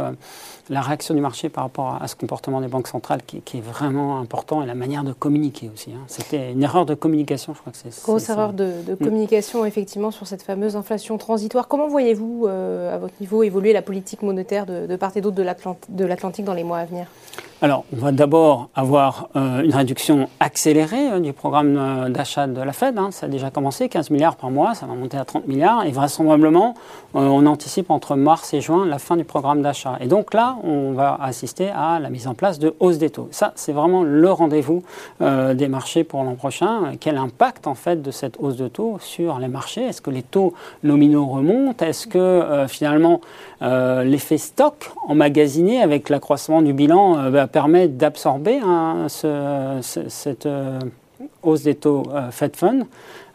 la 0.70 0.80
réaction 0.80 1.14
du 1.14 1.20
marché 1.20 1.48
par 1.48 1.64
rapport 1.64 1.98
à 2.00 2.06
ce 2.08 2.14
comportement 2.14 2.60
des 2.60 2.68
banques 2.68 2.88
centrales 2.88 3.22
qui, 3.22 3.58
est 3.58 3.60
vraiment 3.60 4.18
important 4.18 4.62
et 4.62 4.66
la 4.66 4.74
manière 4.74 5.04
de 5.04 5.12
communiquer 5.12 5.70
aussi. 5.72 5.90
Hein. 5.92 6.04
C'était 6.06 6.52
une 6.52 6.62
erreur 6.62 6.86
de 6.86 6.94
communication, 6.94 7.54
je 7.54 7.60
crois 7.60 7.72
que 7.72 7.78
c'est 7.78 8.02
Grosse 8.02 8.28
erreur 8.28 8.52
de, 8.52 8.72
mm. 8.88 8.96
communication, 8.96 9.64
effectivement, 9.64 10.10
sur 10.10 10.26
cette 10.26 10.42
fameuse 10.42 10.76
inflation 10.76 11.18
transitoire. 11.18 11.68
Comment 11.68 11.88
voyez-vous, 11.88 12.46
euh, 12.46 12.94
à 12.94 12.98
votre 12.98 13.14
niveau, 13.20 13.42
évoluer 13.42 13.72
la 13.72 13.82
politique 13.82 14.22
monétaire 14.22 14.66
de, 14.66 14.96
part 14.96 15.16
et 15.16 15.20
d'autre 15.20 15.36
de 15.36 16.04
l'Atlantique 16.04 16.44
dans 16.44 16.54
les 16.54 16.64
mois 16.64 16.78
à 16.78 16.84
venir? 16.84 17.06
Alors, 17.60 17.84
on 17.92 17.96
va 17.96 18.12
d'abord 18.12 18.68
avoir 18.76 19.30
euh, 19.34 19.64
une 19.64 19.74
réduction 19.74 20.28
accélérée 20.38 21.10
euh, 21.10 21.18
du 21.18 21.32
programme 21.32 21.76
euh, 21.76 22.08
d'achat 22.08 22.46
de 22.46 22.62
la 22.62 22.72
Fed. 22.72 22.96
Hein. 22.96 23.08
Ça 23.10 23.26
a 23.26 23.28
déjà 23.28 23.50
commencé, 23.50 23.88
15 23.88 24.10
milliards 24.10 24.36
par 24.36 24.52
mois, 24.52 24.76
ça 24.76 24.86
va 24.86 24.94
monter 24.94 25.16
à 25.16 25.24
30 25.24 25.48
milliards. 25.48 25.84
Et 25.84 25.90
vraisemblablement, 25.90 26.74
on 27.14 27.46
anticipe 27.46 27.90
entre 27.90 28.14
mars 28.14 28.54
et 28.54 28.60
juin 28.60 28.86
la 28.86 29.00
fin 29.00 29.16
du 29.16 29.24
programme 29.24 29.60
d'achat. 29.60 29.96
Et 30.00 30.06
donc 30.06 30.34
là, 30.34 30.56
on 30.62 30.92
va 30.92 31.18
assister 31.20 31.68
à 31.70 31.98
la 31.98 32.10
mise 32.10 32.28
en 32.28 32.34
place 32.34 32.60
de 32.60 32.76
hausse 32.78 32.98
des 32.98 33.10
taux. 33.10 33.26
Ça, 33.32 33.52
c'est 33.56 33.72
vraiment 33.72 34.04
le 34.04 34.30
rendez-vous 34.30 34.84
des 35.20 35.68
marchés 35.68 36.04
pour 36.04 36.22
l'an 36.22 36.34
prochain. 36.34 36.92
Quel 37.00 37.16
impact, 37.16 37.66
en 37.66 37.74
fait, 37.74 38.02
de 38.02 38.10
cette 38.10 38.36
hausse 38.38 38.56
de 38.56 38.68
taux 38.68 38.98
sur 39.00 39.38
les 39.38 39.48
marchés? 39.48 39.82
Est-ce 39.82 40.02
que 40.02 40.10
les 40.10 40.22
taux 40.22 40.52
nominaux 40.82 41.26
remontent? 41.26 41.84
Est-ce 41.84 42.06
que, 42.06 42.66
finalement, 42.68 43.20
l'effet 43.62 44.38
stock 44.38 44.92
emmagasiné 45.06 45.82
avec 45.82 46.10
l'accroissement 46.10 46.62
du 46.62 46.74
bilan 46.74 47.30
permet 47.48 47.88
d'absorber 47.88 48.60
hein, 48.62 49.06
cette 49.08 50.46
euh, 50.46 50.78
hausse 51.42 51.62
des 51.62 51.74
taux 51.74 52.04
euh, 52.14 52.30
Fed 52.30 52.56
Fund 52.56 52.84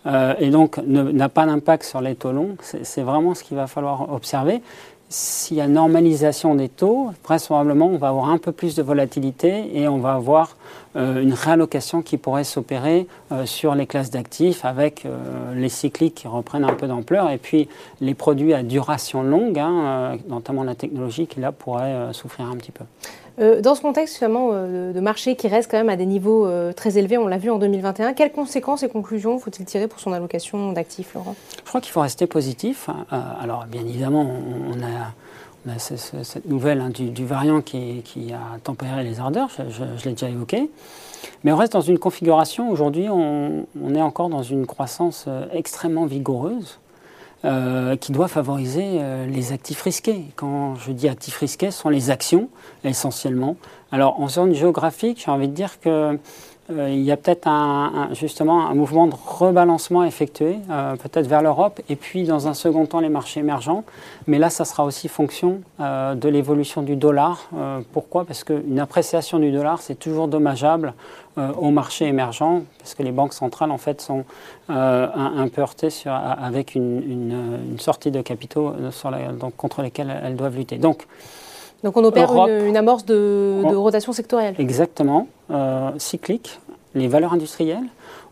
euh, 0.05 0.33
et 0.39 0.49
donc 0.49 0.77
n'a 0.77 1.29
pas 1.29 1.45
d'impact 1.45 1.83
sur 1.83 2.01
les 2.01 2.15
taux 2.15 2.31
longs. 2.31 2.55
C'est 2.61 3.01
vraiment 3.01 3.35
ce 3.35 3.43
qu'il 3.43 3.57
va 3.57 3.67
falloir 3.67 4.11
observer. 4.13 4.61
S'il 5.09 5.57
y 5.57 5.61
a 5.61 5.67
normalisation 5.67 6.55
des 6.55 6.69
taux, 6.69 7.11
vraisemblablement, 7.23 7.87
on 7.87 7.97
va 7.97 8.07
avoir 8.07 8.29
un 8.29 8.39
peu 8.39 8.51
plus 8.51 8.75
de 8.75 8.81
volatilité 8.81 9.77
et 9.77 9.87
on 9.87 9.99
va 9.99 10.13
avoir 10.13 10.57
une 10.95 11.33
réallocation 11.33 12.01
qui 12.01 12.17
pourrait 12.17 12.43
s'opérer 12.43 13.05
sur 13.45 13.75
les 13.75 13.85
classes 13.85 14.09
d'actifs 14.09 14.65
avec 14.65 15.05
les 15.53 15.69
cycliques 15.69 16.15
qui 16.15 16.27
reprennent 16.27 16.63
un 16.63 16.73
peu 16.73 16.87
d'ampleur 16.87 17.29
et 17.29 17.37
puis 17.37 17.69
les 18.01 18.15
produits 18.15 18.55
à 18.55 18.63
duration 18.63 19.21
longue, 19.21 19.59
hein, 19.59 20.17
notamment 20.29 20.63
la 20.63 20.73
technologie 20.73 21.27
qui 21.27 21.39
là 21.41 21.51
pourrait 21.51 22.11
souffrir 22.11 22.47
un 22.47 22.55
petit 22.55 22.71
peu. 22.71 22.85
Euh, 23.39 23.61
dans 23.61 23.73
ce 23.73 23.81
contexte 23.81 24.17
finalement 24.17 24.49
euh, 24.53 24.93
de 24.93 24.99
marché 24.99 25.35
qui 25.35 25.47
reste 25.47 25.71
quand 25.71 25.77
même 25.77 25.89
à 25.89 25.95
des 25.95 26.05
niveaux 26.05 26.45
euh, 26.45 26.71
très 26.71 26.97
élevés, 26.99 27.17
on 27.17 27.27
l'a 27.27 27.39
vu 27.39 27.49
en 27.49 27.57
2021, 27.57 28.13
quelles 28.13 28.31
conséquences 28.31 28.83
et 28.83 28.89
conclusions 28.89 29.39
faut-il 29.39 29.65
tirer 29.65 29.87
pour 29.87 29.99
son 29.99 30.13
allocation 30.13 30.71
d'actifs, 30.71 31.15
Laurent? 31.15 31.35
Je 31.57 31.69
crois 31.69 31.81
qu'il 31.81 31.91
faut 31.91 32.01
rester 32.01 32.27
positif. 32.27 32.89
alors 33.09 33.65
bien 33.65 33.81
évidemment, 33.81 34.29
on 34.69 34.83
a, 34.83 35.77
cette 35.79 36.45
nouvelle 36.45 36.81
hein, 36.81 36.89
du, 36.89 37.25
variant 37.25 37.61
qui, 37.61 38.03
a 38.33 38.59
tempéré 38.59 39.03
les 39.03 39.19
ardeurs, 39.19 39.49
je, 39.49 40.05
l'ai 40.05 40.11
déjà 40.11 40.29
évoqué. 40.29 40.69
Mais 41.43 41.51
on 41.51 41.57
reste 41.57 41.73
dans 41.73 41.81
une 41.81 41.97
configuration, 41.97 42.69
aujourd'hui 42.69 43.07
on, 43.09 43.65
est 43.95 44.01
encore 44.01 44.29
dans 44.29 44.43
une 44.43 44.67
croissance 44.67 45.27
extrêmement 45.51 46.05
vigoureuse. 46.05 46.79
Euh, 47.45 47.97
qui 47.97 48.13
doit 48.13 48.29
favoriser 48.29 48.99
euh, 49.01 49.25
les 49.25 49.51
actifs 49.51 49.81
risqués. 49.81 50.27
Quand 50.37 50.75
je 50.75 50.93
dis 50.93 51.09
actifs 51.09 51.35
risqués, 51.35 51.71
ce 51.71 51.81
sont 51.81 51.89
les 51.89 52.09
actions 52.09 52.47
essentiellement 52.85 53.57
Alors, 53.91 54.21
en 54.21 54.29
zone 54.29 54.53
géographique, 54.53 55.21
j'ai 55.25 55.29
envie 55.29 55.49
de 55.49 55.53
dire 55.53 55.81
que 55.81 56.17
euh, 56.71 56.89
il 56.89 57.01
y 57.01 57.11
a 57.11 57.17
peut-être 57.17 57.47
un, 57.47 58.09
justement 58.13 58.67
un 58.67 58.73
mouvement 58.73 59.07
de 59.07 59.13
rebalancement 59.13 60.03
effectué, 60.05 60.59
euh, 60.69 60.95
peut-être 60.95 61.27
vers 61.27 61.41
l'Europe, 61.41 61.81
et 61.89 61.97
puis 61.97 62.23
dans 62.23 62.47
un 62.47 62.53
second 62.53 62.85
temps 62.85 63.01
les 63.01 63.09
marchés 63.09 63.41
émergents. 63.41 63.83
Mais 64.27 64.39
là, 64.39 64.49
ça 64.49 64.63
sera 64.63 64.85
aussi 64.85 65.09
fonction 65.09 65.59
euh, 65.81 66.15
de 66.15 66.29
l'évolution 66.29 66.81
du 66.81 66.95
dollar. 66.95 67.49
pourquoi? 67.91 68.25
Parce 68.25 68.43
qu'une 68.43 68.79
appréciation 68.79 69.39
du 69.39 69.51
dollar, 69.51 69.81
c'est 69.81 69.95
toujours 69.95 70.27
dommageable 70.27 70.93
aux 71.57 71.71
marchés 71.71 72.05
émergents, 72.05 72.61
parce 72.77 72.93
que 72.93 73.01
les 73.01 73.11
banques 73.11 73.33
centrales, 73.33 73.71
en 73.71 73.79
fait, 73.79 74.01
sont 74.01 74.23
un, 74.69 75.47
peu 75.47 75.61
heurtées 75.61 75.89
avec 76.05 76.75
une, 76.75 77.77
sortie 77.79 78.11
de 78.11 78.21
capitaux 78.21 78.73
contre 79.57 79.81
lesquels 79.81 80.13
elles 80.23 80.35
doivent 80.35 80.55
lutter. 80.55 80.77
Donc, 80.77 81.07
donc 81.83 81.97
on 81.97 82.03
opère 82.03 82.31
une, 82.47 82.77
amorce 82.77 83.05
de, 83.05 83.75
rotation 83.75 84.13
sectorielle. 84.13 84.55
Exactement, 84.57 85.27
euh, 85.51 85.91
cyclique. 85.97 86.59
Les 86.95 87.07
valeurs 87.07 87.33
industrielles, 87.33 87.87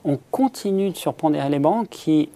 on 0.06 0.18
continue 0.30 0.92
de 0.92 0.96
surpondérer 0.96 1.50
les 1.50 1.60
banques 1.60 1.90
qui, 1.90 2.30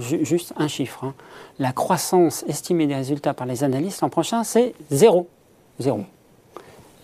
juste 0.00 0.54
un 0.56 0.68
chiffre, 0.68 1.04
hein. 1.04 1.14
la 1.58 1.72
croissance 1.72 2.44
estimée 2.48 2.86
des 2.86 2.94
résultats 2.94 3.34
par 3.34 3.46
les 3.46 3.62
analystes 3.62 4.00
l'an 4.00 4.08
prochain, 4.08 4.42
c'est 4.42 4.74
zéro. 4.90 5.28
Zéro. 5.78 6.00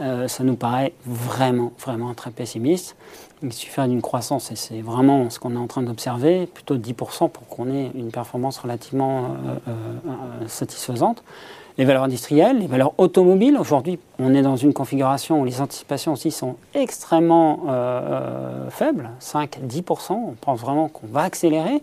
Euh, 0.01 0.27
ça 0.27 0.43
nous 0.43 0.57
paraît 0.57 0.95
vraiment, 1.05 1.73
vraiment 1.79 2.15
très 2.15 2.31
pessimiste. 2.31 2.97
Il 3.43 3.53
suffit 3.53 3.81
d'une 3.83 4.03
croissance, 4.03 4.51
et 4.51 4.57
c'est 4.57 4.81
vraiment 4.81 5.29
ce 5.29 5.39
qu'on 5.39 5.55
est 5.55 5.59
en 5.59 5.67
train 5.67 5.83
d'observer, 5.83 6.47
plutôt 6.47 6.77
de 6.77 6.83
10% 6.83 7.29
pour 7.29 7.47
qu'on 7.49 7.69
ait 7.69 7.91
une 7.95 8.11
performance 8.11 8.59
relativement 8.59 9.37
euh, 9.69 10.49
satisfaisante 10.49 11.23
les 11.79 11.85
valeurs 11.85 12.05
industrielles, 12.05 12.59
les 12.59 12.67
valeurs 12.67 12.93
automobiles. 12.99 13.57
Aujourd'hui, 13.59 13.99
on 14.19 14.35
est 14.35 14.43
dans 14.43 14.57
une 14.57 14.73
configuration 14.73 15.41
où 15.41 15.45
les 15.45 15.61
anticipations 15.61 16.13
aussi 16.13 16.31
sont 16.31 16.57
extrêmement 16.75 17.61
euh, 17.69 17.71
euh, 17.71 18.71
faibles, 18.71 19.11
5-10%. 19.21 20.13
On 20.13 20.35
pense 20.41 20.61
vraiment 20.61 20.89
qu'on 20.89 21.07
va 21.07 21.23
accélérer, 21.23 21.83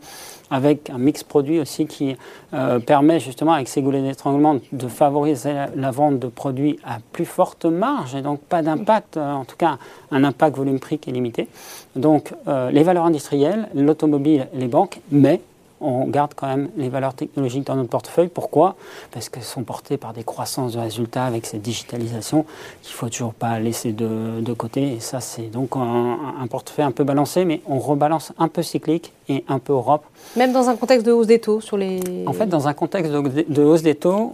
avec 0.52 0.90
un 0.90 0.98
mix 0.98 1.24
produit 1.24 1.60
aussi 1.60 1.86
qui 1.86 2.16
euh, 2.54 2.80
permet 2.80 3.20
justement, 3.20 3.54
avec 3.54 3.68
ces 3.68 3.82
goulets 3.82 4.02
d'étranglement, 4.02 4.60
de 4.72 4.88
favoriser 4.88 5.54
la, 5.76 5.92
vente 5.92 6.20
de 6.20 6.28
produits 6.28 6.80
à 6.86 7.00
plus 7.12 7.26
forte 7.26 7.66
marge 7.66 8.16
et 8.16 8.22
donc 8.22 8.40
pas 8.42 8.62
d'impact, 8.62 9.18
en 9.18 9.46
tout 9.46 9.58
cas 9.58 9.78
un 10.12 10.24
impact 10.24 10.58
volume-prix 10.58 11.00
qui 11.00 11.10
est 11.10 11.14
limité. 11.14 11.48
Donc 11.96 12.34
les 12.72 12.84
valeurs 12.84 13.06
industrielles, 13.06 13.70
l'automobile, 13.74 14.48
les 14.54 14.68
banques, 14.68 15.02
mais 15.12 15.42
on 15.82 16.06
garde 16.08 16.34
quand 16.36 16.48
même 16.48 16.70
les 16.78 16.90
valeurs 16.90 17.14
technologiques 17.14 17.66
dans 17.66 17.76
notre 17.76 17.90
portefeuille. 17.90 18.28
Pourquoi? 18.28 18.76
Parce 19.12 19.30
qu'elles 19.30 19.44
sont 19.44 19.64
portées 19.64 19.98
par 19.98 20.14
des 20.14 20.24
croissances 20.24 20.74
de 20.74 20.80
résultats 20.80 21.26
avec 21.26 21.46
cette 21.46 21.62
digitalisation 21.62 22.46
qu'il 22.82 22.94
ne 22.94 22.98
faut 22.98 23.10
toujours 23.10 23.34
pas 23.34 23.60
laisser 23.60 23.94
de, 23.94 24.54
côté. 24.54 24.94
Et 24.94 25.00
ça, 25.00 25.20
c'est 25.20 25.44
donc 25.44 25.76
un, 25.76 26.48
portefeuille 26.50 26.86
un 26.86 26.92
peu 26.92 27.04
balancé, 27.04 27.46
mais 27.46 27.62
on 27.68 27.80
rebalance 27.80 28.34
un 28.38 28.48
peu 28.48 28.64
cyclique 28.64 29.14
et 29.30 29.46
un 29.48 29.60
peu 29.60 29.74
Europe. 29.74 30.04
Même 30.36 30.52
dans 30.52 30.70
un 30.70 30.76
contexte 30.76 31.06
de 31.06 31.12
hausse 31.12 31.28
des 31.28 31.40
taux 31.40 31.62
sur 31.62 31.78
les... 31.78 32.00
En 32.26 32.34
fait, 32.34 32.48
dans 32.48 32.68
un 32.68 32.74
contexte 32.74 33.12
de, 33.12 33.64
hausse 33.64 33.84
des 33.84 33.96
taux, 33.96 34.34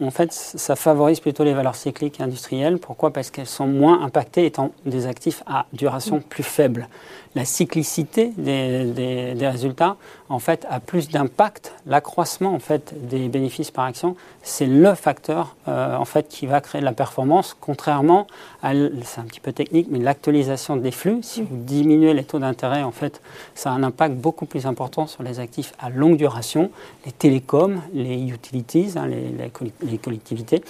en 0.00 0.10
fait, 0.10 0.32
ça 0.32 0.76
favorise 0.76 1.20
plutôt 1.20 1.44
les 1.44 1.52
valeurs 1.52 1.74
cycliques 1.74 2.20
et 2.20 2.22
industrielles. 2.22 2.78
Pourquoi? 2.78 3.12
Parce 3.12 3.30
qu'elles 3.30 3.46
sont 3.46 3.66
moins 3.66 4.02
impactées 4.02 4.46
étant 4.46 4.70
des 4.86 5.06
actifs 5.06 5.42
à 5.46 5.66
duration 5.72 6.20
plus 6.20 6.44
faible 6.44 6.88
la 7.36 7.44
cyclicité 7.44 8.32
des, 8.38 9.34
résultats 9.46 9.96
en 10.28 10.38
fait 10.40 10.66
a 10.68 10.80
plus 10.86 11.08
d'impact. 11.08 11.74
L'accroissement 11.86 12.54
en 12.54 12.58
fait 12.58 12.94
des 13.08 13.28
bénéfices 13.28 13.70
par 13.70 13.84
action, 13.84 14.16
c'est 14.42 14.66
le 14.66 14.94
facteur 14.94 15.56
euh, 15.68 15.96
en 15.96 16.04
fait 16.04 16.28
qui 16.28 16.46
va 16.46 16.60
créer 16.60 16.80
de 16.80 16.86
la 16.86 16.92
performance, 16.92 17.56
contrairement 17.60 18.26
à 18.62 18.72
c'est 19.04 19.20
un 19.20 19.24
petit 19.24 19.40
peu 19.40 19.52
technique, 19.52 19.88
mais 19.90 19.98
l'actualisation 19.98 20.76
des 20.76 20.90
flux. 20.90 21.18
Si 21.22 21.42
vous 21.42 21.56
diminuez 21.56 22.14
les 22.14 22.24
taux 22.24 22.38
d'intérêt, 22.38 22.82
en 22.82 22.90
fait, 22.90 23.20
ça 23.54 23.70
a 23.70 23.72
un 23.72 23.82
impact 23.82 24.14
beaucoup 24.16 24.46
plus 24.46 24.66
important 24.66 25.06
sur 25.06 25.22
les 25.22 25.40
actifs 25.40 25.72
à 25.78 25.90
longue 25.90 26.16
duration, 26.16 26.70
les 27.04 27.12
télécoms, 27.12 27.80
les 27.92 28.28
utilities, 28.28 28.92
hein, 28.96 29.06
les, 29.06 29.98
collectivités, 29.98 30.62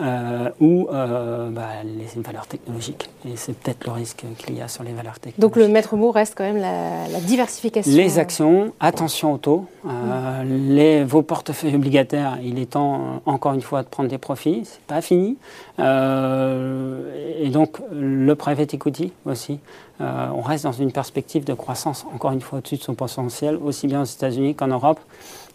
euh, 0.00 0.50
ou 0.60 0.88
euh, 0.90 1.50
bah, 1.50 1.68
les 1.84 2.22
valeurs 2.22 2.46
technologiques. 2.46 3.10
Et 3.26 3.36
c'est 3.36 3.56
peut-être 3.56 3.84
le 3.86 3.92
risque 3.92 4.24
qu'il 4.38 4.56
y 4.56 4.62
a 4.62 4.68
sur 4.68 4.82
les 4.82 4.92
valeurs 4.92 5.18
technologiques. 5.18 5.40
Donc 5.40 5.56
le 5.56 5.68
maître 5.68 5.94
reste 6.10 6.34
quand 6.36 6.44
même 6.44 6.58
la, 6.58 7.20
diversification. 7.20 7.92
Les 7.92 8.18
actions, 8.18 8.72
attention 8.80 9.34
au 9.34 9.38
taux. 9.38 9.51
Euh, 9.86 11.04
vos 11.06 11.22
portefeuilles 11.22 11.74
obligataires, 11.74 12.38
il 12.42 12.58
est 12.58 12.72
temps, 12.72 12.94
euh, 12.94 13.18
encore 13.26 13.54
une 13.54 13.62
fois, 13.62 13.82
de 13.82 13.88
prendre 13.88 14.08
des 14.08 14.18
profits. 14.18 14.62
C'est 14.64 14.82
pas 14.82 15.00
fini. 15.00 15.36
Euh, 15.78 17.38
et 17.40 17.48
donc, 17.48 17.78
le 17.92 18.34
private 18.34 18.74
equity 18.74 19.12
aussi. 19.24 19.58
on 20.00 20.42
reste 20.42 20.64
dans 20.64 20.72
une 20.72 20.90
perspective 20.90 21.44
de 21.44 21.54
croissance, 21.54 22.04
encore 22.12 22.32
une 22.32 22.40
fois, 22.40 22.58
au-dessus 22.58 22.76
de 22.76 22.82
son 22.82 22.94
potentiel, 22.94 23.56
aussi 23.56 23.86
bien 23.86 24.02
aux 24.02 24.12
États-Unis 24.16 24.54
qu'en 24.54 24.68
Europe. 24.68 25.00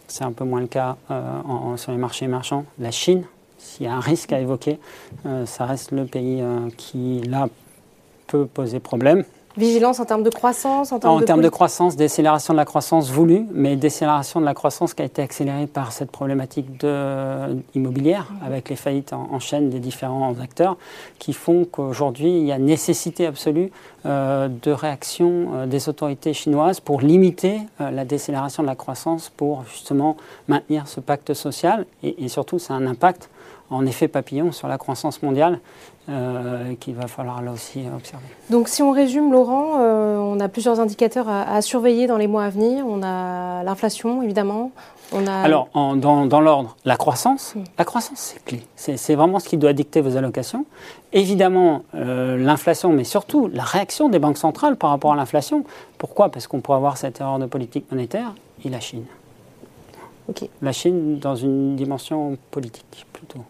C'est 0.06 0.24
un 0.24 0.32
peu 0.32 0.44
moins 0.44 0.60
le 0.60 0.68
cas 0.68 0.96
sur 1.76 1.92
les 1.92 1.98
marchés 1.98 2.24
émergents. 2.24 2.64
La 2.78 2.90
Chine, 2.90 3.24
s'il 3.58 3.84
y 3.84 3.88
a 3.88 3.94
un 3.94 4.00
risque 4.00 4.32
à 4.32 4.40
évoquer, 4.40 4.78
ça 5.44 5.66
reste 5.66 5.92
le 5.92 6.06
pays 6.06 6.42
qui, 6.78 7.20
là, 7.28 7.48
peut 8.26 8.46
poser 8.46 8.80
problème. 8.80 9.24
Vigilance 9.58 9.98
en 9.98 10.04
termes 10.04 10.22
de 10.22 10.30
croissance 10.30 10.92
En 10.92 11.00
termes, 11.00 11.42
de, 11.42 11.48
croissance, 11.48 11.96
décélération 11.96 12.54
de 12.54 12.58
la 12.58 12.64
croissance 12.64 13.10
voulue, 13.10 13.44
mais 13.52 13.74
décélération 13.74 14.40
de 14.40 14.44
la 14.44 14.54
croissance 14.54 14.94
qui 14.94 15.02
a 15.02 15.04
été 15.04 15.20
accélérée 15.20 15.66
par 15.66 15.90
cette 15.90 16.12
problématique 16.12 16.78
de, 16.78 17.56
immobilière, 17.74 18.30
mhm. 18.30 18.46
avec 18.46 18.68
les 18.68 18.76
faillites 18.76 19.12
en, 19.12 19.40
chaîne 19.40 19.68
des 19.68 19.80
différents 19.80 20.38
acteurs, 20.40 20.76
qui 21.18 21.32
font 21.32 21.64
qu'aujourd'hui, 21.64 22.38
il 22.38 22.46
y 22.46 22.52
a 22.52 22.58
nécessité 22.58 23.26
absolue 23.26 23.72
euh, 24.06 24.46
de 24.62 24.70
réaction 24.70 25.48
euh, 25.54 25.66
des 25.66 25.88
autorités 25.88 26.34
chinoises 26.34 26.78
pour 26.78 27.00
limiter 27.00 27.58
euh, 27.80 27.90
la 27.90 28.04
décélération 28.04 28.62
de 28.62 28.68
la 28.68 28.76
croissance, 28.76 29.28
pour 29.28 29.64
justement 29.64 30.16
maintenir 30.46 30.86
ce 30.86 31.00
pacte 31.00 31.34
social. 31.34 31.84
Et, 32.04 32.24
et 32.24 32.28
surtout, 32.28 32.60
ça 32.60 32.74
a 32.74 32.76
un 32.76 32.86
impact 32.86 33.28
en 33.70 33.86
effet 33.86 34.08
papillon 34.08 34.52
sur 34.52 34.68
la 34.68 34.78
croissance 34.78 35.22
mondiale 35.22 35.60
euh, 36.08 36.74
qu'il 36.80 36.94
va 36.94 37.06
falloir 37.06 37.42
là 37.42 37.52
aussi 37.52 37.84
observer. 37.94 38.24
Donc 38.48 38.68
si 38.68 38.82
on 38.82 38.92
résume, 38.92 39.30
Laurent, 39.30 39.78
euh, 39.78 40.16
on 40.16 40.40
a 40.40 40.48
plusieurs 40.48 40.80
indicateurs 40.80 41.28
à, 41.28 41.60
surveiller 41.60 42.06
dans 42.06 42.16
les 42.16 42.26
mois 42.26 42.44
à 42.44 42.48
venir. 42.48 42.86
On 42.86 43.02
a 43.02 43.62
l'inflation, 43.62 44.22
évidemment. 44.22 44.70
On 45.12 45.26
a... 45.26 45.32
Alors, 45.42 45.68
dans, 45.74 46.40
l'ordre, 46.40 46.76
la 46.86 46.96
croissance. 46.96 47.54
La 47.76 47.84
croissance, 47.84 48.18
c'est 48.18 48.42
clé. 48.42 48.62
C'est 48.74 49.14
vraiment 49.14 49.38
ce 49.38 49.50
qui 49.50 49.58
doit 49.58 49.74
dicter 49.74 50.00
vos 50.00 50.16
allocations. 50.16 50.64
Évidemment, 51.12 51.82
euh, 51.94 52.38
l'inflation, 52.38 52.90
mais 52.90 53.04
surtout 53.04 53.48
la 53.52 53.64
réaction 53.64 54.08
des 54.08 54.18
banques 54.18 54.38
centrales 54.38 54.76
par 54.76 54.88
rapport 54.88 55.12
à 55.12 55.16
l'inflation. 55.16 55.64
Pourquoi? 55.98 56.30
Parce 56.30 56.46
qu'on 56.46 56.60
pourrait 56.60 56.78
avoir 56.78 56.96
cette 56.96 57.20
erreur 57.20 57.38
de 57.38 57.44
politique 57.44 57.84
monétaire 57.90 58.34
et 58.64 58.70
la 58.70 58.80
Chine. 58.80 59.04
La 60.62 60.72
Chine 60.72 61.18
dans 61.18 61.36
une 61.36 61.76
dimension 61.76 62.38
politique 62.50 63.06
plutôt. 63.12 63.40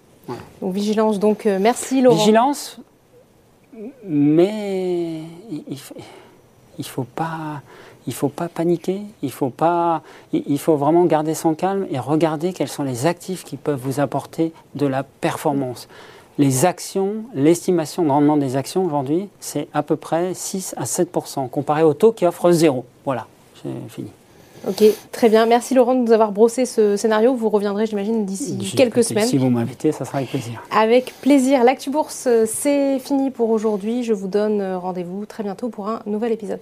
Donc 0.61 0.75
vigilance, 0.75 1.19
donc 1.19 1.47
euh, 1.47 1.59
merci 1.61 2.01
Laurent. 2.01 2.17
Vigilance, 2.17 2.81
mais 4.05 5.23
il 5.51 5.79
ne 6.79 6.85
faut 6.85 7.05
pas... 7.05 7.63
Il 8.07 8.15
faut 8.15 8.31
pas 8.31 8.49
paniquer, 8.49 9.03
il 9.23 9.31
faut, 9.31 9.51
pas, 9.51 10.01
il 10.33 10.59
faut 10.59 10.77
vraiment 10.77 11.05
garder 11.05 11.35
son 11.35 11.55
calme 11.55 11.87
et 11.91 11.99
regarder 11.99 12.55
quels 12.55 12.69
sont 12.69 12.83
les 12.83 13.05
actifs 13.05 13.45
qui 13.45 13.59
peuvent 13.59 13.79
vous 13.79 14.01
apporter 14.01 14.55
de 14.75 14.87
la 14.87 15.03
performance. 15.03 15.89
Les 16.39 16.65
actions, 16.65 17.17
l'estimation 17.35 18.05
de 18.05 18.09
rendement 18.09 18.39
des 18.39 18.57
actions 18.57 18.83
aujourd'hui, 18.83 19.29
c'est 19.41 19.69
à 19.75 19.83
peu 19.83 19.97
près 19.97 20.33
6 20.33 20.75
à 20.79 20.85
7% 20.85 21.51
comparé 21.51 21.83
au 21.83 21.93
taux 21.93 22.13
qui 22.13 22.25
offre 22.25 22.51
zéro. 22.51 22.87
Voilà, 23.05 23.27
c'est 23.63 23.91
fini. 23.91 24.09
Ok, 24.67 24.83
très 25.13 25.29
bien. 25.29 25.47
Merci 25.47 25.75
Laurent 25.75 25.95
de 25.95 26.01
nous 26.01 26.13
avoir 26.13 26.33
brossé 26.33 26.67
ce 26.67 26.97
scénario. 26.97 27.35
Vous 27.35 27.49
reviendrez, 27.49 27.87
j'imagine, 27.87 28.25
d'ici 28.25 28.57
quelques 28.77 29.05
semaines. 29.05 29.27
Si 29.27 29.39
vous 29.39 29.51
m'invitez, 29.51 29.93
ça 29.93 30.05
sera 30.05 30.19
avec 30.19 30.31
plaisir. 30.31 30.63
Avec 30.71 31.15
plaisir. 31.21 31.65
L'Actu 31.65 31.91
Bourse, 31.91 32.29
c'est 32.47 32.99
fini 32.99 33.31
pour 33.31 33.51
aujourd'hui. 33.51 34.03
Je 34.03 34.13
vous 34.13 34.29
donne 34.29 34.63
rendez-vous 34.75 35.27
très 35.27 35.43
bientôt 35.43 35.69
pour 35.69 35.89
un 35.89 36.01
nouvel 36.07 36.33
épisode. 36.33 36.61